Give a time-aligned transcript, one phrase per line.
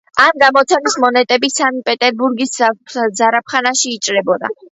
[0.21, 2.57] ამ გამოცემის მონეტები სანკტ-პეტერბურგის
[3.21, 4.53] ზარაფხანაში იჭრებოდა.